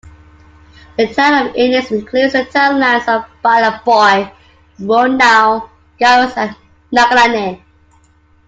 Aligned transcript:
The 0.97 1.13
town 1.13 1.45
of 1.45 1.53
Ennis 1.55 1.91
includes 1.91 2.33
the 2.33 2.43
townlands 2.45 3.07
of 3.07 3.23
Ballaghboy, 3.45 4.31
Bunnow, 4.79 5.69
Gaurus, 5.99 6.37
and 6.37 6.55
Knockanean. 6.91 7.61